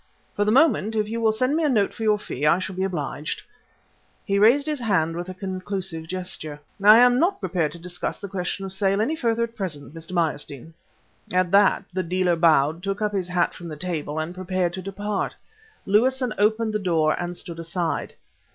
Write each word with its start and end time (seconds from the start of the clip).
For 0.35 0.45
the 0.45 0.51
moment 0.51 0.95
if 0.95 1.07
you 1.07 1.21
will 1.21 1.31
send 1.31 1.55
me 1.55 1.63
a 1.63 1.69
note 1.69 1.91
of 1.93 1.99
your 1.99 2.17
fee, 2.17 2.43
I 2.47 2.57
shall 2.57 2.75
be 2.75 2.83
obliged." 2.83 3.43
He 4.25 4.39
raised 4.39 4.65
his 4.65 4.79
hand 4.79 5.15
with 5.15 5.29
a 5.29 5.35
conclusive 5.35 6.07
gesture. 6.07 6.59
"I 6.83 6.97
am 6.97 7.19
not 7.19 7.39
prepared 7.39 7.71
to 7.73 7.77
discuss 7.77 8.17
the 8.19 8.27
question 8.27 8.65
of 8.65 8.73
sale 8.73 8.99
any 8.99 9.15
further 9.15 9.43
at 9.43 9.55
present, 9.55 9.93
Mr. 9.93 10.13
Meyerstein." 10.13 10.73
At 11.31 11.51
that 11.51 11.83
the 11.93 12.01
dealer 12.01 12.35
bowed, 12.35 12.81
took 12.81 12.99
up 12.99 13.11
his 13.13 13.27
hat 13.27 13.53
from 13.53 13.67
the 13.67 13.75
table, 13.77 14.17
and 14.17 14.33
prepared 14.33 14.73
to 14.73 14.81
depart. 14.81 15.35
Lewison 15.85 16.33
opened 16.39 16.73
the 16.73 16.79
door 16.79 17.15
and 17.21 17.37
stood 17.37 17.59
aside. 17.59 18.15